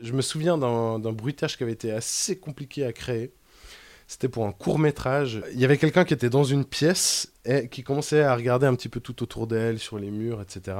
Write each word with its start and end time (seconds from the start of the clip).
Je 0.00 0.12
me 0.12 0.22
souviens 0.22 0.58
d'un 0.58 1.12
bruitage 1.12 1.56
qui 1.56 1.62
avait 1.62 1.72
été 1.72 1.90
assez 1.90 2.38
compliqué 2.38 2.84
à 2.84 2.92
créer. 2.92 3.32
C'était 4.06 4.28
pour 4.28 4.46
un 4.46 4.52
court 4.52 4.78
métrage. 4.78 5.42
Il 5.52 5.60
y 5.60 5.66
avait 5.66 5.76
quelqu'un 5.76 6.06
qui 6.06 6.14
était 6.14 6.30
dans 6.30 6.44
une 6.44 6.64
pièce 6.64 7.30
et 7.44 7.68
qui 7.68 7.82
commençait 7.82 8.22
à 8.22 8.34
regarder 8.34 8.66
un 8.66 8.74
petit 8.74 8.88
peu 8.88 9.00
tout 9.00 9.22
autour 9.22 9.46
d'elle, 9.46 9.78
sur 9.78 9.98
les 9.98 10.10
murs, 10.10 10.40
etc. 10.40 10.78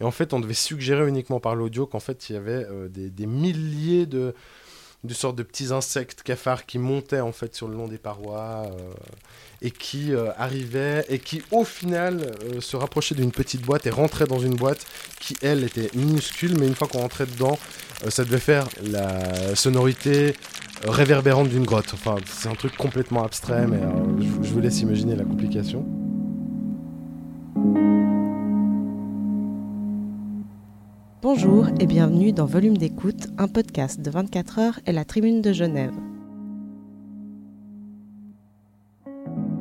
Et 0.00 0.04
en 0.04 0.10
fait, 0.10 0.32
on 0.32 0.40
devait 0.40 0.54
suggérer 0.54 1.06
uniquement 1.06 1.40
par 1.40 1.54
l'audio 1.54 1.86
qu'en 1.86 2.00
fait, 2.00 2.30
il 2.30 2.32
y 2.32 2.36
avait 2.36 2.64
euh, 2.70 2.88
des, 2.88 3.26
milliers 3.26 4.06
de, 4.06 4.34
de 5.04 5.14
sortes 5.14 5.36
de 5.36 5.42
petits 5.42 5.72
insectes 5.72 6.22
cafards 6.22 6.66
qui 6.66 6.78
montaient 6.78 7.20
en 7.20 7.32
fait 7.32 7.54
sur 7.54 7.68
le 7.68 7.74
long 7.74 7.88
des 7.88 7.98
parois. 7.98 8.66
Euh, 8.66 8.92
et 9.62 9.70
qui 9.70 10.14
euh, 10.14 10.30
arrivait 10.38 11.04
et 11.08 11.18
qui 11.18 11.42
au 11.50 11.64
final 11.64 12.34
euh, 12.44 12.60
se 12.60 12.76
rapprochait 12.76 13.14
d'une 13.14 13.30
petite 13.30 13.62
boîte 13.62 13.86
et 13.86 13.90
rentrait 13.90 14.26
dans 14.26 14.38
une 14.38 14.54
boîte 14.54 14.86
qui 15.18 15.36
elle 15.42 15.64
était 15.64 15.90
minuscule 15.94 16.58
mais 16.58 16.66
une 16.66 16.74
fois 16.74 16.88
qu'on 16.88 17.00
rentrait 17.00 17.26
dedans 17.26 17.58
ça 18.08 18.24
devait 18.24 18.38
faire 18.38 18.66
la 18.82 19.54
sonorité 19.54 20.34
réverbérante 20.84 21.50
d'une 21.50 21.66
grotte. 21.66 21.90
Enfin 21.92 22.16
c'est 22.24 22.48
un 22.48 22.54
truc 22.54 22.74
complètement 22.76 23.22
abstrait 23.22 23.66
mais 23.66 23.80
je 24.42 24.48
vous 24.48 24.60
laisse 24.60 24.80
imaginer 24.80 25.14
la 25.14 25.24
complication. 25.24 25.84
Bonjour 31.22 31.66
et 31.78 31.84
bienvenue 31.84 32.32
dans 32.32 32.46
Volume 32.46 32.78
d'écoute, 32.78 33.28
un 33.36 33.46
podcast 33.46 34.00
de 34.00 34.10
24 34.10 34.58
heures 34.58 34.80
et 34.86 34.92
la 34.92 35.04
Tribune 35.04 35.42
de 35.42 35.52
Genève. 35.52 35.92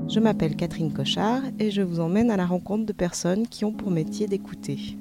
Je 0.08 0.22
m'appelle 0.22 0.56
Catherine 0.56 0.94
Cochard 0.94 1.42
et 1.60 1.70
je 1.70 1.82
vous 1.82 2.00
emmène 2.00 2.32
à 2.32 2.38
la 2.38 2.46
rencontre 2.46 2.86
de 2.86 2.94
personnes 2.94 3.46
qui 3.46 3.66
ont 3.66 3.74
pour 3.74 3.92
métier 3.92 4.26
d'écouter. 4.26 4.98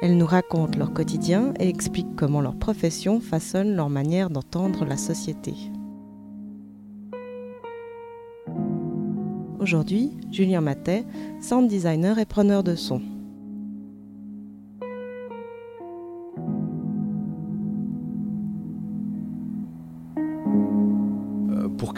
Elles 0.00 0.16
nous 0.16 0.26
racontent 0.26 0.78
leur 0.78 0.92
quotidien 0.92 1.54
et 1.58 1.68
expliquent 1.68 2.14
comment 2.14 2.40
leur 2.40 2.54
profession 2.54 3.18
façonne 3.18 3.74
leur 3.74 3.90
manière 3.90 4.30
d'entendre 4.30 4.84
la 4.84 4.96
société. 4.96 5.54
Aujourd'hui, 9.58 10.12
Julien 10.30 10.60
Matet, 10.60 11.04
sound 11.40 11.68
designer 11.68 12.20
et 12.20 12.26
preneur 12.26 12.62
de 12.62 12.76
son. 12.76 13.02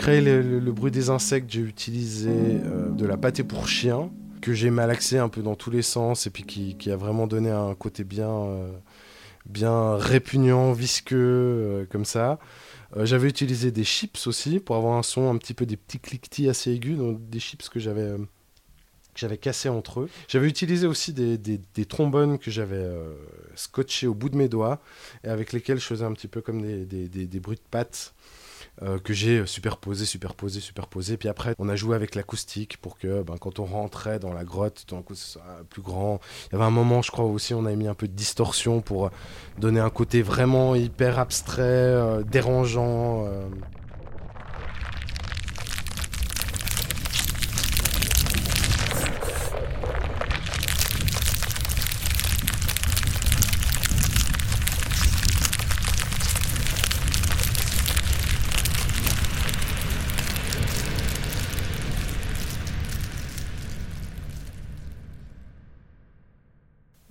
Créer 0.04 0.20
le, 0.20 0.72
bruit 0.72 0.90
des 0.90 1.08
insectes, 1.08 1.50
j'ai 1.50 1.62
utilisé 1.62 2.30
euh, 2.30 2.90
de 2.90 3.06
la 3.06 3.16
pâté 3.16 3.42
pour 3.42 3.68
chien 3.68 4.10
que 4.42 4.52
j'ai 4.52 4.68
malaxé 4.68 5.16
un 5.16 5.30
peu 5.30 5.40
dans 5.40 5.54
tous 5.54 5.70
les 5.70 5.80
sens 5.80 6.26
et 6.26 6.30
puis 6.30 6.44
qui, 6.44 6.90
a 6.90 6.96
vraiment 6.96 7.26
donné 7.26 7.50
un 7.50 7.74
côté 7.74 8.04
bien, 8.04 8.28
euh, 8.28 8.70
bien 9.46 9.96
répugnant, 9.96 10.72
visqueux, 10.72 11.16
euh, 11.16 11.86
comme 11.90 12.04
ça. 12.04 12.38
j'avais 13.00 13.28
utilisé 13.30 13.70
des 13.70 13.84
chips 13.84 14.26
aussi 14.26 14.60
pour 14.60 14.76
avoir 14.76 14.98
un 14.98 15.02
son 15.02 15.30
un 15.30 15.38
petit 15.38 15.54
peu 15.54 15.64
des 15.64 15.78
petits 15.78 16.00
cliquetis 16.00 16.50
assez 16.50 16.72
aigus, 16.72 16.98
donc 16.98 17.30
des 17.30 17.40
chips 17.40 17.70
que 17.70 17.80
j'avais 17.80 18.12
j'avais 19.14 19.38
cassé 19.38 19.70
entre 19.70 20.00
eux. 20.00 20.10
J'avais 20.28 20.48
utilisé 20.48 20.86
aussi 20.86 21.14
des, 21.14 21.86
trombones 21.88 22.38
que 22.38 22.50
j'avais 22.50 22.86
scotchés 23.54 24.06
au 24.06 24.14
bout 24.14 24.28
de 24.28 24.36
mes 24.36 24.48
doigts 24.48 24.80
et 25.22 25.28
avec 25.28 25.54
lesquels 25.54 25.78
je 25.78 25.86
faisais 25.86 26.04
un 26.04 26.12
petit 26.12 26.28
peu 26.28 26.42
comme 26.42 26.60
des, 26.60 27.08
des 27.08 27.40
bruits 27.40 27.56
de 27.56 27.70
pattes. 27.70 28.12
Euh, 28.82 28.98
que 28.98 29.12
j'ai 29.12 29.46
superposé, 29.46 30.04
superposé, 30.04 30.58
superposé. 30.58 31.16
Puis 31.16 31.28
après, 31.28 31.54
on 31.58 31.68
a 31.68 31.76
joué 31.76 31.94
avec 31.94 32.16
l'acoustique 32.16 32.76
pour 32.78 32.98
que 32.98 33.22
ben, 33.22 33.36
quand 33.38 33.60
on 33.60 33.64
rentrait 33.64 34.18
dans 34.18 34.32
la 34.32 34.42
grotte, 34.42 34.84
tout 34.86 34.96
d'un 34.96 35.02
coup, 35.02 35.14
ce 35.14 35.32
soit 35.34 35.44
plus 35.70 35.80
grand. 35.80 36.18
Il 36.48 36.54
y 36.54 36.56
avait 36.56 36.64
un 36.64 36.70
moment, 36.70 37.00
je 37.00 37.12
crois 37.12 37.24
aussi, 37.24 37.54
on 37.54 37.66
a 37.66 37.74
mis 37.76 37.86
un 37.86 37.94
peu 37.94 38.08
de 38.08 38.12
distorsion 38.12 38.80
pour 38.80 39.10
donner 39.58 39.78
un 39.78 39.90
côté 39.90 40.22
vraiment 40.22 40.74
hyper 40.74 41.20
abstrait, 41.20 41.62
euh, 41.62 42.24
dérangeant. 42.24 43.28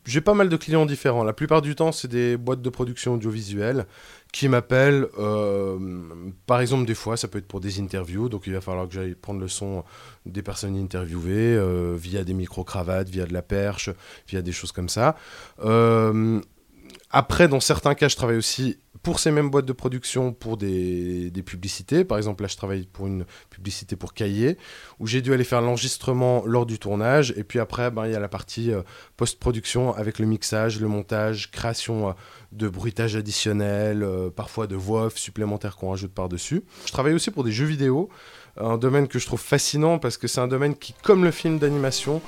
J'ai 0.06 0.22
pas 0.22 0.34
mal 0.34 0.50
de 0.50 0.58
clients 0.58 0.86
différents. 0.86 1.24
La 1.24 1.34
plupart 1.34 1.62
du 1.62 1.75
temps, 1.75 1.91
c'est 1.91 2.09
des 2.09 2.36
boîtes 2.36 2.62
de 2.62 2.69
production 2.69 3.14
audiovisuelle 3.14 3.86
qui 4.34 4.50
m'appellent. 4.50 5.08
Euh, 5.18 5.78
par 6.46 6.59
exemple, 6.59 6.86
des 6.86 6.96
fois, 6.96 7.16
ça 7.16 7.30
peut 7.30 7.38
être 7.38 7.47
pour 7.47 7.62
des 7.62 7.80
interviews. 7.80 8.28
Donc, 8.28 8.47
il 8.47 8.53
va 8.53 8.59
falloir 8.59 8.88
que 8.88 8.96
j'aille 8.96 9.16
prendre 9.16 9.40
le 9.40 9.47
son 9.47 9.86
des 10.25 10.41
personnes 10.41 10.78
interviewées 10.78 11.56
euh, 11.56 11.96
via 11.96 12.24
des 12.25 12.34
micro-cravates, 12.34 13.08
via 13.08 13.25
de 13.25 13.34
la 13.34 13.41
perche, 13.41 13.91
via 14.28 14.41
des 14.41 14.52
choses 14.52 14.74
comme 14.74 14.90
ça. 14.90 15.16
Euh, 15.64 16.41
après, 17.16 17.47
dans 17.47 17.59
certains 17.59 17.94
cas, 17.94 18.07
je 18.07 18.16
travaille 18.16 18.38
aussi 18.38 18.79
pour 19.03 19.19
ces 19.19 19.29
mêmes 19.29 19.51
boîtes 19.51 19.66
de 19.66 19.74
production 19.74 20.34
pour 20.34 20.57
des, 20.57 21.31
publicités. 21.46 22.03
Par 22.03 22.18
exemple, 22.18 22.41
là, 22.41 22.47
je 22.47 22.57
travaille 22.57 22.88
pour 22.91 23.06
une 23.06 23.25
publicité 23.51 23.96
pour 23.96 24.16
Cahier, 24.16 24.57
où 25.00 25.06
j'ai 25.06 25.22
dû 25.22 25.31
aller 25.31 25.44
faire 25.44 25.62
l'enregistrement 25.62 26.44
lors 26.46 26.66
du 26.66 26.79
tournage. 26.79 27.31
Et 27.38 27.44
puis 27.44 27.59
après, 27.59 27.91
ben, 27.91 28.07
il 28.07 28.13
y 28.13 28.16
a 28.16 28.19
la 28.19 28.29
partie 28.29 28.72
euh, 28.72 28.81
post-production 29.16 29.94
avec 29.94 30.18
le 30.18 30.25
mixage, 30.25 30.79
le 30.79 30.88
montage, 30.88 31.52
création 31.52 32.09
euh, 32.09 32.12
de 32.52 32.68
bruitage 32.68 33.16
additionnel, 33.16 34.02
euh, 34.02 34.31
parfois 34.31 34.66
de 34.66 34.75
voix 34.75 35.06
off 35.06 35.18
supplémentaires 35.18 35.75
qu'on 35.75 35.91
rajoute 35.91 36.13
par-dessus. 36.13 36.63
Je 36.88 36.91
travaille 36.94 37.13
aussi 37.13 37.29
pour 37.29 37.44
des 37.44 37.52
jeux 37.52 37.66
vidéo 37.66 38.09
un 38.56 38.78
domaine 38.78 39.07
que 39.07 39.18
je 39.18 39.25
trouve 39.25 39.41
fascinant 39.41 39.97
parce 39.97 40.16
que 40.18 40.28
c'est 40.28 40.40
un 40.40 40.47
domaine 40.47 40.75
qui, 40.75 40.94
comme 41.02 41.23
le 41.23 41.31
film 41.31 41.57
d'animation, 41.57 42.22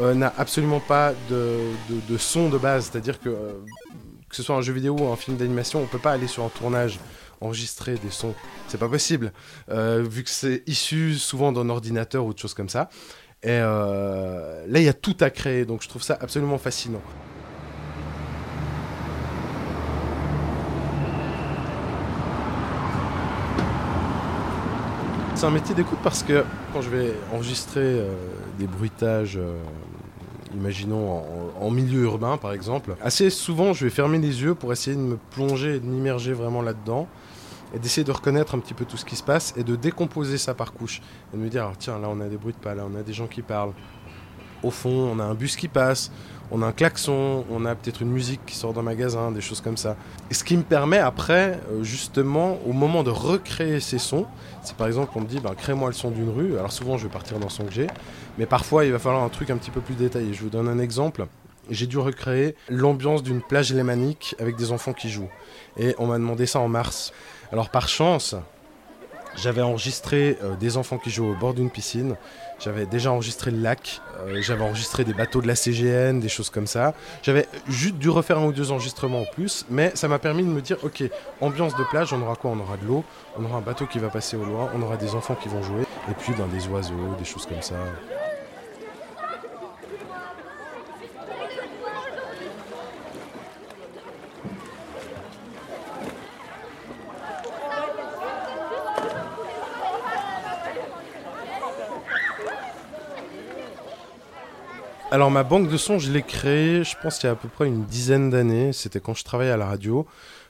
n'a 0.00 0.32
absolument 0.38 0.78
pas 0.78 1.12
de, 1.28 2.16
son 2.18 2.48
de 2.48 2.56
base. 2.56 2.88
C'est-à-dire 2.88 3.18
que 3.18 3.30
que 4.32 4.36
ce 4.36 4.42
soit 4.42 4.56
un 4.56 4.62
jeu 4.62 4.72
vidéo 4.72 4.96
ou 4.98 5.12
un 5.12 5.16
film 5.16 5.36
d'animation, 5.36 5.82
on 5.82 5.86
peut 5.86 5.98
pas 5.98 6.12
aller 6.12 6.26
sur 6.26 6.42
un 6.42 6.48
tournage 6.48 6.98
enregistrer 7.42 7.96
des 7.96 8.10
sons. 8.10 8.34
C'est 8.66 8.78
pas 8.78 8.88
possible, 8.88 9.30
euh, 9.68 10.02
vu 10.08 10.24
que 10.24 10.30
c'est 10.30 10.62
issu 10.66 11.16
souvent 11.16 11.52
d'un 11.52 11.68
ordinateur 11.68 12.24
ou 12.24 12.32
de 12.32 12.38
choses 12.38 12.54
comme 12.54 12.70
ça. 12.70 12.88
Et 13.42 13.50
euh, 13.50 14.64
là, 14.68 14.78
il 14.78 14.84
y 14.84 14.88
a 14.88 14.94
tout 14.94 15.16
à 15.20 15.28
créer, 15.28 15.66
donc 15.66 15.82
je 15.82 15.88
trouve 15.88 16.02
ça 16.02 16.16
absolument 16.18 16.56
fascinant. 16.56 17.02
C'est 25.34 25.44
un 25.44 25.50
métier 25.50 25.74
d'écoute 25.74 25.98
parce 26.02 26.22
que 26.22 26.42
quand 26.72 26.80
je 26.80 26.88
vais 26.88 27.12
enregistrer 27.34 27.80
euh, 27.82 28.14
des 28.58 28.66
bruitages 28.66 29.38
imaginons 30.54 31.22
en, 31.60 31.70
milieu 31.70 32.02
urbain 32.02 32.36
par 32.36 32.52
exemple, 32.52 32.96
assez 33.02 33.30
souvent 33.30 33.72
je 33.72 33.84
vais 33.84 33.90
fermer 33.90 34.18
les 34.18 34.42
yeux 34.42 34.54
pour 34.54 34.72
essayer 34.72 34.96
de 34.96 35.02
me 35.02 35.16
plonger 35.30 35.76
et 35.76 35.80
de 35.80 35.86
m'immerger 35.86 36.32
vraiment 36.32 36.62
là-dedans 36.62 37.08
et 37.74 37.78
d'essayer 37.78 38.04
de 38.04 38.12
reconnaître 38.12 38.54
un 38.54 38.58
petit 38.58 38.74
peu 38.74 38.84
tout 38.84 38.96
ce 38.96 39.04
qui 39.04 39.16
se 39.16 39.22
passe 39.22 39.54
et 39.56 39.64
de 39.64 39.76
décomposer 39.76 40.38
ça 40.38 40.54
par 40.54 40.72
couche 40.72 41.00
et 41.32 41.36
de 41.36 41.42
me 41.42 41.48
dire 41.48 41.70
tiens 41.78 41.98
là 41.98 42.08
on 42.10 42.20
a 42.20 42.28
des 42.28 42.36
bruits 42.36 42.52
de 42.52 42.58
pas, 42.58 42.74
là 42.74 42.84
on 42.90 42.94
a 42.98 43.02
des 43.02 43.12
gens 43.12 43.26
qui 43.26 43.42
parlent, 43.42 43.72
au 44.62 44.70
fond 44.70 44.90
on 44.90 45.18
a 45.18 45.24
un 45.24 45.34
bus 45.34 45.56
qui 45.56 45.68
passe, 45.68 46.10
on 46.54 46.60
a 46.60 46.66
un 46.66 46.72
klaxon, 46.72 47.46
on 47.50 47.64
a 47.64 47.74
peut-être 47.74 48.02
une 48.02 48.10
musique 48.10 48.44
qui 48.44 48.54
sort 48.54 48.74
d'un 48.74 48.82
magasin, 48.82 49.32
des 49.32 49.40
choses 49.40 49.62
comme 49.62 49.78
ça. 49.78 49.96
Et 50.30 50.34
ce 50.34 50.44
qui 50.44 50.54
me 50.56 50.62
permet 50.62 50.98
après, 50.98 51.58
euh, 51.70 51.82
justement, 51.82 52.58
au 52.66 52.72
moment 52.72 53.02
de 53.02 53.10
recréer 53.10 53.80
ces 53.80 53.96
sons, 53.96 54.26
c'est 54.62 54.76
par 54.76 54.86
exemple 54.86 55.10
qu'on 55.12 55.22
me 55.22 55.26
dit, 55.26 55.40
ben, 55.40 55.54
crée-moi 55.54 55.88
le 55.88 55.94
son 55.94 56.10
d'une 56.10 56.28
rue. 56.28 56.58
Alors 56.58 56.70
souvent, 56.70 56.98
je 56.98 57.04
vais 57.04 57.12
partir 57.12 57.38
dans 57.38 57.48
son 57.48 57.64
que 57.64 57.72
j'ai, 57.72 57.86
mais 58.36 58.44
parfois, 58.44 58.84
il 58.84 58.92
va 58.92 58.98
falloir 58.98 59.22
un 59.22 59.30
truc 59.30 59.48
un 59.48 59.56
petit 59.56 59.70
peu 59.70 59.80
plus 59.80 59.94
détaillé. 59.94 60.34
Je 60.34 60.42
vous 60.42 60.50
donne 60.50 60.68
un 60.68 60.78
exemple. 60.78 61.26
J'ai 61.70 61.86
dû 61.86 61.96
recréer 61.96 62.54
l'ambiance 62.68 63.22
d'une 63.22 63.40
plage 63.40 63.72
lémanique 63.72 64.34
avec 64.38 64.56
des 64.56 64.72
enfants 64.72 64.92
qui 64.92 65.08
jouent. 65.08 65.30
Et 65.78 65.94
on 65.98 66.06
m'a 66.06 66.18
demandé 66.18 66.44
ça 66.44 66.60
en 66.60 66.68
mars. 66.68 67.14
Alors 67.50 67.70
par 67.70 67.88
chance, 67.88 68.34
j'avais 69.36 69.62
enregistré 69.62 70.38
euh, 70.42 70.56
des 70.56 70.76
enfants 70.76 70.98
qui 70.98 71.10
jouent 71.10 71.30
au 71.30 71.34
bord 71.34 71.54
d'une 71.54 71.70
piscine. 71.70 72.16
J'avais 72.58 72.86
déjà 72.86 73.10
enregistré 73.10 73.50
le 73.50 73.58
lac. 73.58 74.00
Euh, 74.20 74.40
j'avais 74.42 74.62
enregistré 74.62 75.04
des 75.04 75.14
bateaux 75.14 75.40
de 75.40 75.48
la 75.48 75.54
CGN, 75.54 76.20
des 76.20 76.28
choses 76.28 76.50
comme 76.50 76.66
ça. 76.66 76.94
J'avais 77.22 77.46
juste 77.68 77.96
dû 77.96 78.08
refaire 78.08 78.38
un 78.38 78.46
ou 78.46 78.52
deux 78.52 78.70
enregistrements 78.70 79.22
en 79.22 79.24
plus. 79.24 79.66
Mais 79.70 79.92
ça 79.94 80.08
m'a 80.08 80.18
permis 80.18 80.42
de 80.42 80.48
me 80.48 80.60
dire 80.60 80.76
ok, 80.82 81.02
ambiance 81.40 81.76
de 81.76 81.84
plage, 81.84 82.12
on 82.12 82.20
aura 82.22 82.36
quoi? 82.36 82.50
On 82.50 82.60
aura 82.60 82.76
de 82.76 82.86
l'eau, 82.86 83.04
on 83.38 83.44
aura 83.44 83.58
un 83.58 83.62
bateau 83.62 83.86
qui 83.86 83.98
va 83.98 84.08
passer 84.08 84.36
au 84.36 84.44
loin, 84.44 84.70
on 84.74 84.82
aura 84.82 84.96
des 84.96 85.14
enfants 85.14 85.34
qui 85.34 85.48
vont 85.48 85.62
jouer. 85.62 85.82
Et 86.10 86.14
puis 86.14 86.32
ben, 86.36 86.46
des 86.46 86.66
oiseaux, 86.68 87.14
des 87.18 87.24
choses 87.24 87.46
comme 87.46 87.62
ça. 87.62 87.76
Alors 105.12 105.30
ma 105.30 105.42
banque 105.42 105.68
de 105.68 105.76
sons, 105.76 105.98
je 105.98 106.10
l'ai 106.10 106.22
créée, 106.22 106.84
je 106.84 106.96
pense 107.02 107.22
il 107.22 107.26
y 107.26 107.28
a 107.28 107.32
à 107.32 107.34
peu 107.34 107.46
près 107.46 107.66
une 107.66 107.84
dizaine 107.84 108.30
d'années. 108.30 108.72
C'était 108.72 108.98
quand 108.98 109.12
je 109.12 109.22
travaillais 109.24 109.50
à 109.50 109.58
la 109.58 109.66
radio. 109.66 110.06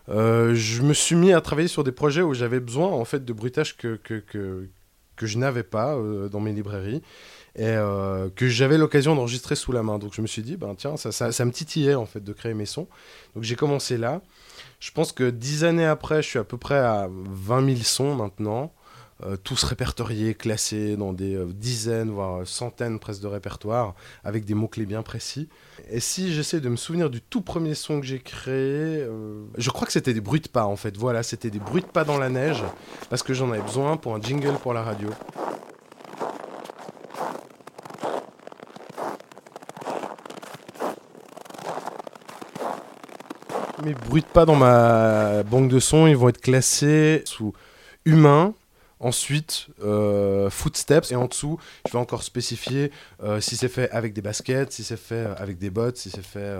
Euh, 0.09 0.55
je 0.55 0.83
me 0.83 0.95
suis 0.95 1.17
mis 1.17 1.33
à 1.33 1.41
travailler 1.41 1.67
sur 1.67 1.83
des 1.83 1.91
projets 1.91 2.23
où 2.23 2.33
j'avais 2.33 2.61
besoin 2.61 2.87
en 2.87 3.05
fait 3.05 3.25
de 3.25 3.33
bruitage 3.33 3.77
que, 3.77 3.97
que, 3.97 4.21
que, 4.21 4.69
que 5.17 5.27
je 5.27 5.37
n'avais 5.37 5.65
pas 5.65 5.97
euh, 5.97 6.29
dans 6.29 6.39
mes 6.39 6.53
librairies 6.53 7.03
et 7.57 7.65
euh, 7.65 8.29
que 8.37 8.47
j'avais 8.47 8.79
l'occasion 8.79 9.17
d'enregistrer 9.17 9.57
sous 9.57 9.73
la 9.73 9.83
main. 9.83 9.99
Donc 9.99 10.15
je 10.15 10.23
me 10.23 10.29
suis 10.29 10.43
dit, 10.43 10.57
ben 10.57 10.77
tiens, 10.77 10.97
ça, 10.97 11.11
ça, 11.11 11.45
me 11.45 11.51
titillait 11.51 11.97
en 11.97 12.07
fait 12.07 12.23
de 12.23 12.33
créer 12.33 12.55
mes 12.55 12.67
sons. 12.67 12.87
Donc 13.35 13.43
j'ai 13.43 13.57
commencé 13.57 13.99
là. 13.99 14.21
Je 14.79 14.93
pense 14.93 15.11
que 15.11 15.29
dix 15.29 15.65
années 15.65 15.87
après, 15.87 16.23
je 16.23 16.29
suis 16.29 16.39
à 16.39 16.45
peu 16.45 16.57
près 16.57 16.79
à 16.79 17.09
20 17.11 17.67
000 17.67 17.79
sons 17.83 18.15
maintenant. 18.15 18.73
Euh, 19.25 19.37
tous 19.37 19.63
répertoriés, 19.63 20.35
classés 20.35 20.97
dans 20.97 21.13
des 21.13 21.37
euh, 21.37 21.47
dizaines, 21.47 22.11
voire 22.11 22.45
centaines 22.45 22.99
presque 22.99 23.23
de 23.23 23.29
répertoires, 23.29 23.95
avec 24.25 24.45
des 24.45 24.55
mots-clés 24.55 24.87
bien 24.87 25.03
précis. 25.03 25.49
Et 25.91 26.01
si 26.01 26.33
j'essaie 26.33 26.61
de 26.61 26.69
me 26.69 26.75
souvenir 26.75 27.09
du 27.09 27.21
tout 27.21 27.41
premier 27.41 27.75
son 27.75 28.01
que 28.01 28.07
j'ai 28.07 28.19
créé, 28.19 28.53
euh, 28.53 29.45
je 29.57 29.71
crois 29.71 29.87
que 29.87 29.93
c'était 29.93 30.13
des 30.13 30.21
bruits 30.21 30.41
de 30.41 30.49
pas 30.49 30.65
en 30.65 30.75
fait. 30.75 30.97
Voilà, 30.97 31.23
c'était 31.23 31.51
des 31.51 31.61
bruits 31.61 31.83
de 31.83 31.87
pas 31.87 32.03
dans 32.03 32.19
la 32.19 32.31
neige, 32.31 32.65
parce 33.11 33.23
que 33.23 33.33
j'en 33.33 33.53
avais 33.53 33.63
besoin 33.63 33.97
pour 33.97 34.17
un 34.17 34.21
jingle 34.21 34.55
pour 34.55 34.73
la 34.73 34.83
radio. 34.83 35.09
Mes 43.85 43.95
bruits 43.95 44.23
de 44.23 44.27
pas 44.27 44.47
dans 44.47 44.57
ma 44.57 45.45
banque 45.45 45.69
de 45.69 45.79
sons, 45.79 46.09
ils 46.09 46.17
vont 46.17 46.29
être 46.29 46.41
classés 46.41 47.23
sous 47.25 47.53
humain, 48.05 48.55
Ensuite, 49.03 49.67
euh, 49.83 50.49
footsteps, 50.49 51.11
et 51.11 51.17
en 51.17 51.27
dessous, 51.27 51.59
je 51.89 51.93
vais 51.93 51.99
encore 51.99 52.23
spécifier 52.23 52.93
euh, 53.25 53.41
si 53.41 53.57
c'est 53.57 53.69
fait 53.69 53.91
avec 53.91 54.13
des 54.13 54.23
baskets, 54.23 54.73
si 54.73 54.85
c'est 54.85 54.97
fait 54.97 55.27
euh, 55.27 55.35
avec 55.39 55.59
des 55.59 55.71
bottes, 55.71 55.97
si 55.97 56.09
c'est 56.09 56.25
fait. 56.25 56.57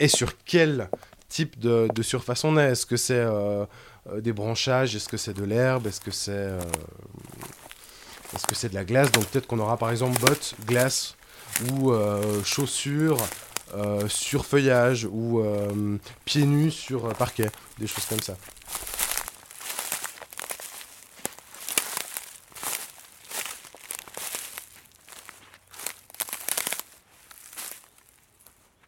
Et, 0.00 0.08
sur 0.08 0.32
quel 0.44 0.90
type 1.28 1.60
de, 1.60 1.88
de 1.94 2.02
surface 2.02 2.42
on 2.42 2.58
est. 2.58 2.72
Est-ce 2.72 2.86
que 2.86 2.96
c'est 2.96 3.24
des 4.18 4.32
branchages? 4.32 4.96
Est-ce 4.96 5.08
que 5.08 5.16
c'est 5.16 5.32
de 5.32 5.44
l'herbe? 5.44 5.86
Est-ce 5.86 6.00
que 6.00 6.10
c'est. 6.10 6.58
Est-ce 8.34 8.46
que 8.48 8.56
c'est 8.56 8.70
de 8.70 8.74
la 8.74 8.84
glace? 8.84 9.12
Donc 9.12 9.24
peut-être 9.26 9.46
qu'on 9.46 9.60
aura 9.60 9.76
par 9.76 9.92
exemple 9.92 10.18
bottes, 10.18 10.56
glace 10.66 11.14
ou 11.70 11.92
chaussures. 12.44 13.18
sur 14.08 14.44
feuillage 14.44 15.04
ou 15.04 15.40
pieds 16.24 16.46
nus 16.46 16.72
sur 16.72 17.14
parquet, 17.14 17.48
des 17.78 17.86
choses 17.86 18.06
comme 18.06 18.20
ça. 18.20 18.34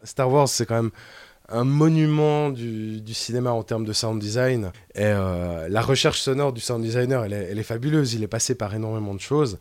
Star 0.05 0.31
Wars, 0.31 0.49
c'est 0.49 0.67
quand 0.67 0.77
même 0.77 0.91
un 1.49 1.65
monument 1.65 2.51
du, 2.51 3.03
cinéma 3.13 3.53
en 3.53 3.63
termes 3.63 3.85
de 3.85 3.93
sound 3.93 4.21
design. 4.21 4.73
Et 4.95 5.03
euh, 5.03 5.69
la 5.69 5.83
recherche 5.83 6.21
sonore 6.21 6.53
du 6.53 6.61
sound 6.61 6.83
designer, 6.83 7.25
elle 7.25 7.33
est, 7.33 7.49
elle 7.51 7.59
est, 7.59 7.65
fabuleuse. 7.65 8.15
Il 8.15 8.23
est 8.23 8.29
passé 8.29 8.55
par 8.55 8.75
énormément 8.75 9.15
de 9.15 9.21
choses. 9.21 9.59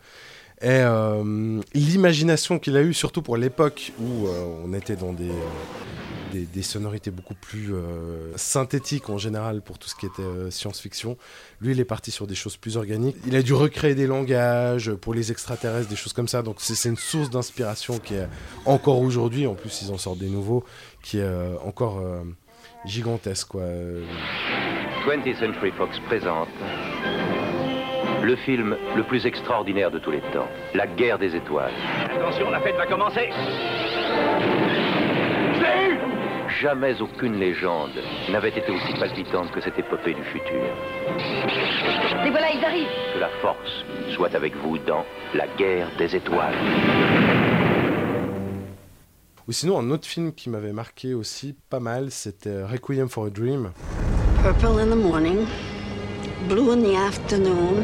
Et 0.62 0.70
euh, 0.70 1.62
l'imagination 1.74 2.58
qu'il 2.58 2.78
a 2.78 2.82
eue, 2.82 2.94
surtout 2.94 3.22
pour 3.22 3.36
l'époque 3.36 3.92
où 4.00 4.28
euh, 4.28 4.46
on 4.64 4.74
était 4.74 4.96
dans 4.96 5.12
des, 5.12 5.32
des, 6.34 6.46
des, 6.46 6.62
sonorités 6.64 7.12
beaucoup 7.12 7.36
plus 7.36 7.74
euh, 7.74 8.36
synthétiques 8.36 9.10
en 9.10 9.18
général 9.18 9.62
pour 9.62 9.78
tout 9.78 9.88
ce 9.88 9.96
qui 9.96 10.06
était 10.06 10.22
euh, 10.22 10.50
science-fiction. 10.50 11.18
Lui, 11.62 11.74
il 11.74 11.80
est 11.80 11.86
parti 11.86 12.12
sur 12.12 12.28
des 12.28 12.36
choses 12.36 12.58
plus 12.58 12.76
organiques. 12.76 13.16
Il 13.28 13.36
a 13.36 13.42
dû 13.42 13.54
recréer 13.54 13.96
des 13.96 14.08
langages 14.08 14.92
pour 14.94 15.14
les 15.14 15.32
extraterrestres, 15.32 15.90
des 15.90 15.96
choses 15.96 16.14
comme 16.14 16.28
ça. 16.28 16.42
Donc 16.42 16.58
c'est 16.60 16.90
une 16.90 16.98
source 16.98 17.30
d'inspiration 17.30 18.00
qui 18.00 18.16
est 18.16 18.28
encore 18.66 19.00
aujourd'hui, 19.00 19.46
en 19.48 19.56
plus 19.56 19.82
ils 19.84 19.92
en 19.92 19.98
sortent 19.98 20.20
des 20.20 20.30
nouveaux, 20.30 20.64
qui 21.04 21.20
est 21.20 21.22
euh, 21.22 21.56
encore 21.64 22.02
gigantesque. 22.86 23.50
Quoi. 23.50 23.64
20th 25.08 25.40
Century 25.40 25.72
Fox 25.78 26.00
présente 26.08 26.50
le 28.24 28.36
film 28.38 28.76
le 28.96 29.04
plus 29.04 29.26
extraordinaire 29.26 29.92
de 29.92 30.00
tous 30.00 30.12
les 30.12 30.22
temps, 30.34 30.48
La 30.74 30.88
guerre 30.88 31.20
des 31.20 31.36
étoiles. 31.36 31.74
Attention, 32.16 32.50
la 32.50 32.62
fête 32.62 32.76
va 32.76 32.88
commencer 32.88 33.30
Jamais 36.64 37.02
aucune 37.02 37.38
légende 37.42 37.92
n'avait 38.32 38.58
été 38.58 38.72
aussi 38.72 38.94
palpitante 38.98 39.52
que 39.52 39.60
cette 39.60 39.78
épopée 39.78 40.14
du 40.14 40.24
futur. 40.24 40.64
Et 42.26 42.30
voilà, 42.32 42.52
ils 42.54 42.64
arrivent 42.64 42.88
Que 43.14 43.20
la 43.20 43.28
force 43.42 43.84
soit 44.16 44.34
avec 44.34 44.56
vous 44.56 44.78
dans 44.78 45.04
La 45.36 45.46
guerre 45.58 45.90
des 45.98 46.16
étoiles. 46.16 46.56
Ou 49.46 49.52
sinon, 49.52 49.78
un 49.78 49.92
autre 49.92 50.08
film 50.08 50.32
qui 50.34 50.50
m'avait 50.50 50.72
marqué 50.72 51.14
aussi 51.14 51.54
pas 51.70 51.82
mal, 51.82 52.12
c'était 52.12 52.64
Requiem 52.64 53.10
for 53.10 53.26
a 53.26 53.30
Dream. 53.30 53.74
Purple 54.42 54.80
in 54.80 54.90
the 54.90 54.96
morning, 54.96 55.46
blue 56.48 56.72
in 56.72 56.82
the 56.82 56.96
afternoon, 56.96 57.84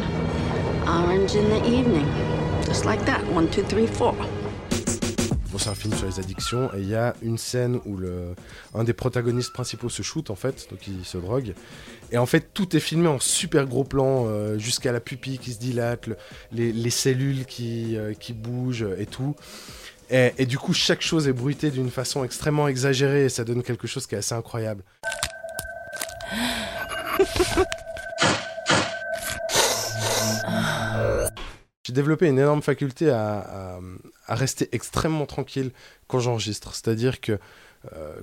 orange 0.88 1.36
in 1.36 1.50
the 1.50 1.68
evening. 1.68 2.06
Just 2.66 2.86
like 2.86 3.04
that. 3.04 3.20
One, 3.34 3.50
two, 3.50 3.64
three, 3.64 3.88
four. 3.88 4.16
Bon, 5.52 5.58
c'est 5.58 5.70
un 5.70 5.76
film 5.76 5.96
sur 5.96 6.06
les 6.06 6.20
addictions 6.20 6.72
et 6.76 6.80
il 6.80 6.88
y 6.88 6.96
a 6.96 7.16
une 7.24 7.40
scène 7.40 7.80
où 7.86 7.98
un 8.76 8.84
des 8.84 8.94
protagonistes 8.94 9.52
principaux 9.52 9.90
se 9.90 10.04
shoot 10.04 10.30
en 10.30 10.36
fait, 10.36 10.68
donc 10.70 10.88
il 10.88 11.04
se 11.04 11.18
drogue. 11.18 11.56
Et 12.12 12.20
en 12.20 12.28
fait, 12.28 12.54
tout 12.54 12.76
est 12.76 12.80
filmé 12.80 13.08
en 13.08 13.20
super 13.20 13.66
gros 13.66 13.84
plan, 13.84 14.26
euh, 14.28 14.60
jusqu'à 14.60 14.92
la 14.92 15.00
pupille 15.00 15.40
qui 15.40 15.54
se 15.54 15.60
dilate, 15.60 16.08
le, 16.08 16.18
les, 16.52 16.72
les, 16.72 16.90
cellules 16.90 17.46
qui, 17.46 17.98
euh, 17.98 18.14
qui 18.14 18.34
bougent 18.34 18.88
et 18.98 19.06
tout. 19.06 19.36
Et, 20.12 20.34
et, 20.38 20.46
du 20.46 20.58
coup, 20.58 20.74
chaque 20.74 21.02
chose 21.02 21.28
est 21.28 21.34
bruitée 21.34 21.70
d'une 21.72 21.92
façon 21.92 22.24
extrêmement 22.24 22.68
exagérée 22.68 23.26
et 23.26 23.30
ça 23.30 23.44
donne 23.44 23.62
quelque 23.64 23.88
chose 23.88 24.08
qui 24.08 24.16
est 24.16 24.20
assez 24.20 24.36
incroyable. 24.36 24.84
J'ai 31.90 31.96
développé 31.96 32.28
une 32.28 32.38
énorme 32.38 32.62
faculté 32.62 33.10
à, 33.10 33.80
à, 34.28 34.36
rester 34.36 34.70
extrêmement 34.74 35.26
tranquille 35.26 35.72
quand 36.08 36.20
j'enregistre. 36.20 36.76
C'est-à-dire 36.76 37.20
que 37.20 37.40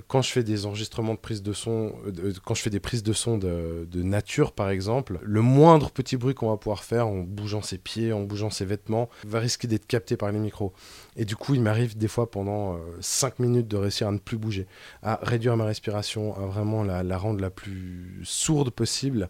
quand 0.07 0.21
je 0.21 0.31
fais 0.31 0.43
des 0.43 0.67
enregistrements 0.67 1.15
de 1.15 1.19
prise 1.19 1.41
de 1.41 1.51
son, 1.51 1.93
euh, 2.05 2.31
quand 2.45 2.53
je 2.53 2.61
fais 2.61 2.69
des 2.69 2.79
prises 2.79 3.01
de 3.01 3.13
son 3.13 3.39
de, 3.39 3.87
nature 3.95 4.51
par 4.51 4.69
exemple, 4.69 5.19
le 5.23 5.41
moindre 5.41 5.89
petit 5.89 6.15
bruit 6.15 6.35
qu'on 6.35 6.49
va 6.49 6.57
pouvoir 6.57 6.83
faire 6.83 7.07
en 7.07 7.21
bougeant 7.21 7.63
ses 7.63 7.79
pieds, 7.79 8.13
en 8.13 8.21
bougeant 8.21 8.51
ses 8.51 8.65
vêtements, 8.65 9.09
va 9.25 9.39
risquer 9.39 9.67
d'être 9.67 9.87
capté 9.87 10.15
par 10.15 10.31
les 10.31 10.37
micros. 10.37 10.73
Et 11.15 11.25
du 11.25 11.35
coup, 11.35 11.55
il 11.55 11.61
m'arrive 11.61 11.97
des 11.97 12.07
fois 12.07 12.29
pendant 12.29 12.75
euh, 12.75 12.77
5 13.01 13.39
minutes 13.39 13.67
de 13.67 13.77
réussir 13.77 14.07
à 14.07 14.11
ne 14.11 14.19
plus 14.19 14.37
bouger, 14.37 14.67
à 15.01 15.19
réduire 15.23 15.57
ma 15.57 15.65
respiration, 15.65 16.35
à 16.35 16.45
vraiment 16.45 16.83
la, 16.83 17.17
rendre 17.17 17.41
la 17.41 17.49
plus 17.49 18.21
sourde 18.23 18.69
possible. 18.69 19.27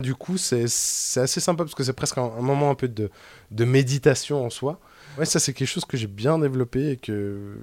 Du 0.00 0.16
coup, 0.16 0.38
c'est 0.38 0.64
assez 0.64 1.40
sympa 1.40 1.62
parce 1.62 1.76
que 1.76 1.84
c'est 1.84 1.92
presque 1.92 2.18
un, 2.18 2.32
un, 2.36 2.42
moment 2.42 2.70
un 2.70 2.74
peu 2.74 2.88
de, 2.88 3.10
de 3.52 3.64
méditation 3.64 4.44
en 4.44 4.50
soi. 4.50 4.80
Ouais, 5.18 5.24
ça 5.24 5.38
c'est 5.38 5.52
quelque 5.52 5.68
chose 5.68 5.84
que 5.84 5.96
j'ai 5.96 6.06
bien 6.08 6.38
développé 6.38 6.90
et 6.90 6.96
que 6.96 7.56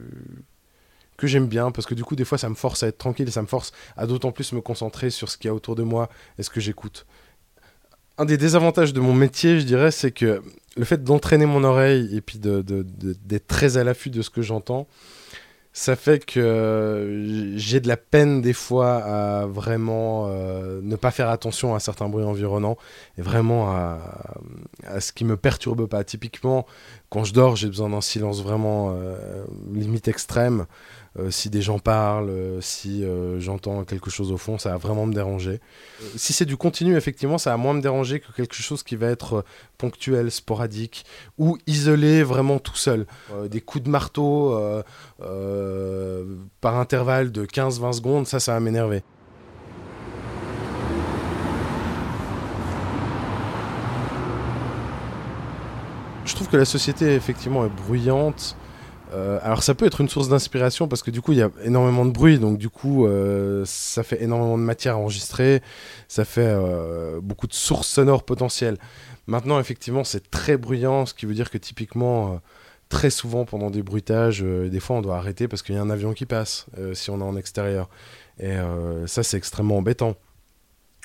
que 1.17 1.27
j'aime 1.27 1.47
bien 1.47 1.71
parce 1.71 1.85
que 1.85 1.93
du 1.93 2.03
coup 2.03 2.15
des 2.15 2.25
fois 2.25 2.37
ça 2.37 2.49
me 2.49 2.55
force 2.55 2.83
à 2.83 2.87
être 2.87 2.97
tranquille 2.97 3.27
et 3.27 3.31
ça 3.31 3.41
me 3.41 3.47
force 3.47 3.71
à 3.97 4.07
d'autant 4.07 4.31
plus 4.31 4.53
me 4.53 4.61
concentrer 4.61 5.09
sur 5.09 5.29
ce 5.29 5.37
qu'il 5.37 5.47
y 5.47 5.51
a 5.51 5.53
autour 5.53 5.75
de 5.75 5.83
moi 5.83 6.09
et 6.37 6.43
ce 6.43 6.49
que 6.49 6.59
j'écoute. 6.59 7.05
Un 8.17 8.25
des 8.25 8.37
désavantages 8.37 8.93
de 8.93 9.01
mon 9.01 9.13
métier, 9.13 9.59
je 9.59 9.65
dirais, 9.65 9.91
c'est 9.91 10.11
que 10.11 10.41
le 10.77 10.85
fait 10.85 11.03
d'entraîner 11.03 11.45
mon 11.45 11.63
oreille 11.63 12.15
et 12.15 12.21
puis 12.21 12.39
d'être 12.39 12.65
de, 12.65 12.83
de, 12.83 13.37
très 13.37 13.77
à 13.77 13.83
l'affût 13.83 14.09
de 14.09 14.21
ce 14.21 14.29
que 14.29 14.41
j'entends, 14.41 14.87
ça 15.77 15.97
fait 15.97 16.25
que 16.25 17.51
j'ai 17.57 17.81
de 17.81 17.89
la 17.89 17.97
peine 17.97 18.41
des 18.41 18.53
fois 18.53 18.95
à 18.95 19.45
vraiment 19.45 20.27
euh, 20.29 20.79
ne 20.81 20.95
pas 20.95 21.11
faire 21.11 21.29
attention 21.29 21.75
à 21.75 21.81
certains 21.81 22.07
bruits 22.07 22.23
environnants 22.23 22.77
et 23.17 23.21
vraiment 23.21 23.71
à, 23.71 23.99
à, 24.87 25.01
ce 25.01 25.11
qui 25.11 25.25
me 25.25 25.35
perturbe 25.35 25.85
pas. 25.87 26.05
Typiquement, 26.05 26.65
quand 27.15 27.23
je 27.23 27.31
dors, 27.31 27.55
j'ai 27.55 27.69
besoin 27.69 27.89
d'un 27.89 28.01
silence 28.01 28.43
vraiment 28.43 28.93
euh, 28.93 29.45
limite 29.73 30.09
extrême. 30.09 30.65
Euh, 31.17 31.31
si 31.31 31.49
des 31.49 31.61
gens 31.61 31.79
parlent, 31.79 32.29
euh, 32.29 32.59
si 32.59 33.05
j'entends 33.39 33.85
quelque 33.85 34.09
chose 34.09 34.33
au 34.33 34.37
fond, 34.37 34.57
ça 34.57 34.71
va 34.71 34.77
vraiment 34.77 35.05
me 35.05 35.13
déranger. 35.13 35.61
Si 36.17 36.33
c'est 36.33 36.43
du 36.43 36.57
continu, 36.57 36.97
effectivement, 36.97 37.37
ça 37.37 37.51
va 37.51 37.57
moins 37.57 37.73
me 37.73 37.81
déranger 37.81 38.19
que 38.19 38.33
quelque 38.33 38.55
chose 38.55 38.83
qui 38.83 38.97
va 38.97 39.07
être 39.07 39.45
ponctuel, 39.77 40.29
sporadique 40.29 41.05
ou 41.37 41.57
isolé 41.67 42.21
vraiment 42.21 42.59
tout 42.59 42.75
seul. 42.75 43.05
des 43.49 43.61
coups 43.61 43.85
de 43.85 43.89
marteau 43.89 44.59
par 46.59 46.75
intervalle 46.77 47.31
de 47.31 47.45
15-20 47.45 47.93
secondes, 47.93 48.27
ça, 48.27 48.41
ça 48.41 48.51
va 48.55 48.59
m'énerver. 48.59 49.03
Je 56.35 56.39
trouve 56.41 56.49
que 56.49 56.57
la 56.57 56.65
société 56.65 57.15
effectivement 57.15 57.65
est 57.65 57.69
bruyante. 57.69 58.57
Euh, 59.13 59.39
alors 59.41 59.63
ça 59.63 59.73
peut 59.73 59.85
être 59.85 60.01
une 60.01 60.09
source 60.09 60.27
d'inspiration 60.27 60.89
parce 60.89 61.01
que 61.01 61.09
du 61.09 61.21
coup 61.21 61.31
il 61.31 61.37
y 61.37 61.41
a 61.41 61.49
énormément 61.63 62.05
de 62.05 62.11
bruit, 62.11 62.39
donc 62.39 62.57
du 62.57 62.67
coup 62.69 63.07
euh, 63.07 63.63
ça 63.65 64.03
fait 64.03 64.21
énormément 64.21 64.57
de 64.57 64.63
matière 64.63 64.95
à 64.95 64.97
enregistrer, 64.97 65.61
ça 66.09 66.25
fait 66.25 66.45
euh, 66.45 67.21
beaucoup 67.21 67.47
de 67.47 67.53
sources 67.53 67.87
sonores 67.87 68.23
potentielles. 68.23 68.77
Maintenant 69.27 69.61
effectivement 69.61 70.03
c'est 70.03 70.29
très 70.29 70.57
bruyant, 70.57 71.05
ce 71.05 71.13
qui 71.13 71.25
veut 71.25 71.35
dire 71.35 71.49
que 71.49 71.57
typiquement 71.57 72.41
très 72.89 73.11
souvent 73.11 73.45
pendant 73.45 73.69
des 73.69 73.81
bruitages, 73.81 74.41
des 74.41 74.79
fois 74.81 74.97
on 74.97 75.01
doit 75.01 75.15
arrêter 75.15 75.47
parce 75.47 75.61
qu'il 75.61 75.75
y 75.75 75.77
a 75.77 75.81
un 75.81 75.89
avion 75.89 76.11
qui 76.11 76.25
passe 76.25 76.65
si 76.91 77.11
on 77.11 77.21
est 77.21 77.23
en 77.23 77.37
extérieur. 77.37 77.87
Et 78.41 78.57
ça, 79.05 79.23
c'est 79.23 79.37
extrêmement 79.37 79.77
embêtant. 79.77 80.17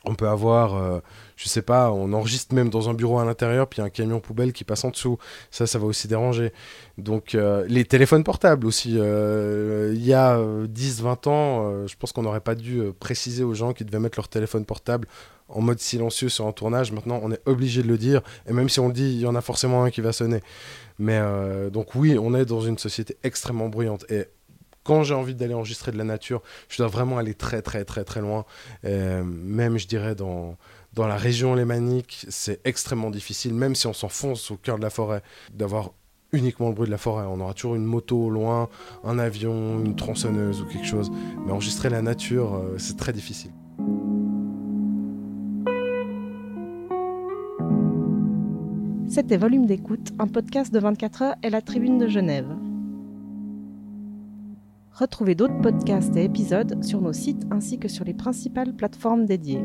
On 0.06 0.14
peut 0.14 0.28
avoir, 0.28 0.76
euh, 0.76 1.00
je 1.36 1.48
sais 1.48 1.60
pas, 1.60 1.90
on 1.92 2.12
enregistre 2.14 2.54
même 2.54 2.70
dans 2.70 2.88
un 2.88 2.94
bureau 2.94 3.18
à 3.18 3.24
l'intérieur, 3.24 3.66
puis 3.66 3.80
y 3.80 3.82
a 3.82 3.84
un 3.84 3.90
camion 3.90 4.18
poubelle 4.20 4.52
qui 4.52 4.64
passe 4.64 4.84
en 4.84 4.90
dessous. 4.90 5.18
Ça, 5.50 5.66
ça 5.66 5.78
va 5.78 5.84
aussi 5.84 6.08
déranger. 6.08 6.52
Donc, 6.96 7.34
euh, 7.34 7.66
les 7.68 7.84
téléphones 7.84 8.24
portables 8.24 8.66
aussi. 8.66 8.96
Euh, 8.96 9.92
il 9.94 10.04
y 10.04 10.14
a 10.14 10.38
10-20 10.38 11.28
ans, 11.28 11.86
je 11.86 11.94
pense 11.96 12.12
qu'on 12.12 12.22
n'aurait 12.22 12.40
pas 12.40 12.54
dû 12.54 12.82
préciser 12.98 13.44
aux 13.44 13.54
gens 13.54 13.72
qui 13.74 13.84
devaient 13.84 13.98
mettre 13.98 14.18
leur 14.18 14.28
téléphone 14.28 14.64
portable 14.64 15.06
en 15.48 15.60
mode 15.60 15.80
silencieux 15.80 16.28
sur 16.28 16.46
un 16.46 16.52
tournage. 16.52 16.92
Maintenant, 16.92 17.20
on 17.22 17.30
est 17.32 17.40
obligé 17.44 17.82
de 17.82 17.88
le 17.88 17.98
dire. 17.98 18.22
Et 18.48 18.52
même 18.52 18.68
si 18.68 18.80
on 18.80 18.88
le 18.88 18.94
dit, 18.94 19.12
il 19.12 19.20
y 19.20 19.26
en 19.26 19.34
a 19.34 19.40
forcément 19.42 19.84
un 19.84 19.90
qui 19.90 20.00
va 20.00 20.12
sonner. 20.12 20.40
Mais 20.98 21.20
donc, 21.70 21.94
oui, 21.94 22.16
on 22.18 22.34
est 22.34 22.44
dans 22.44 22.60
une 22.60 22.78
société 22.78 23.16
extrêmement 23.22 23.68
bruyante. 23.68 24.04
Et 24.10 24.26
quand 24.82 25.02
j'ai 25.02 25.14
envie 25.14 25.34
d'aller 25.34 25.54
enregistrer 25.54 25.92
de 25.92 25.98
la 25.98 26.04
nature, 26.04 26.42
je 26.68 26.78
dois 26.78 26.88
vraiment 26.88 27.18
aller 27.18 27.34
très 27.34 27.62
très 27.62 27.84
très 27.84 28.04
très 28.04 28.20
loin. 28.20 28.44
Euh, 28.84 29.22
même, 29.24 29.78
je 29.78 29.86
dirais, 29.86 30.14
dans, 30.14 30.56
dans 30.94 31.06
la 31.06 31.16
région 31.16 31.54
lémanique, 31.54 32.26
c'est 32.28 32.60
extrêmement 32.64 33.10
difficile, 33.10 33.54
même 33.54 33.74
si 33.74 33.86
on 33.86 33.92
s'enfonce 33.92 34.50
au 34.50 34.56
cœur 34.56 34.78
de 34.78 34.82
la 34.82 34.90
forêt, 34.90 35.22
d'avoir 35.52 35.92
uniquement 36.32 36.68
le 36.68 36.74
bruit 36.74 36.86
de 36.86 36.92
la 36.92 36.98
forêt. 36.98 37.24
On 37.28 37.40
aura 37.40 37.54
toujours 37.54 37.74
une 37.74 37.84
moto 37.84 38.16
au 38.16 38.30
loin, 38.30 38.68
un 39.04 39.18
avion, 39.18 39.80
une 39.84 39.96
tronçonneuse 39.96 40.62
ou 40.62 40.66
quelque 40.66 40.86
chose. 40.86 41.10
Mais 41.44 41.52
enregistrer 41.52 41.90
la 41.90 42.02
nature, 42.02 42.54
euh, 42.54 42.76
c'est 42.78 42.96
très 42.96 43.12
difficile. 43.12 43.50
C'était 49.08 49.36
Volume 49.36 49.66
d'écoute, 49.66 50.12
un 50.20 50.28
podcast 50.28 50.72
de 50.72 50.78
24 50.78 51.22
heures 51.22 51.34
et 51.42 51.50
la 51.50 51.62
Tribune 51.62 51.98
de 51.98 52.06
Genève. 52.06 52.46
Retrouvez 55.00 55.34
d'autres 55.34 55.58
podcasts 55.62 56.14
et 56.14 56.24
épisodes 56.24 56.84
sur 56.84 57.00
nos 57.00 57.14
sites 57.14 57.46
ainsi 57.50 57.78
que 57.78 57.88
sur 57.88 58.04
les 58.04 58.12
principales 58.12 58.74
plateformes 58.74 59.24
dédiées. 59.24 59.64